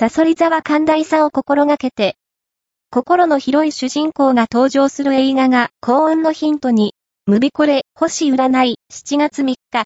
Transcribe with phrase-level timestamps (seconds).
[0.00, 2.16] サソリ座は寛大さを心がけて、
[2.90, 6.94] 心の広い主人公が登場する映画が幸運のヒントに、
[7.26, 9.56] ムビコレ、星占い、7月3日、